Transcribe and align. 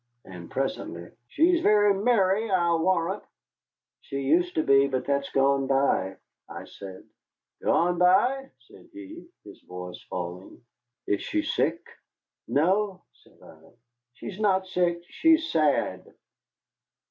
And 0.25 0.49
presently, 0.49 1.11
"She's 1.27 1.61
very 1.61 1.93
merry, 1.93 2.49
I'll 2.49 2.79
warrant." 2.79 3.21
"She 3.99 4.19
used 4.21 4.55
to 4.55 4.63
be, 4.63 4.87
but 4.87 5.05
that's 5.05 5.29
gone 5.29 5.67
by," 5.67 6.17
I 6.49 6.63
said. 6.65 7.03
"Gone 7.61 7.99
by!" 7.99 8.49
said 8.61 8.89
he, 8.93 9.27
his 9.43 9.61
voice 9.61 10.01
falling, 10.09 10.65
"is 11.05 11.21
she 11.21 11.43
sick?" 11.43 11.85
"No," 12.47 13.03
said 13.13 13.37
I, 13.43 13.57
"she's 14.13 14.39
not 14.39 14.65
sick, 14.65 15.03
she's 15.07 15.51
sad." 15.51 16.03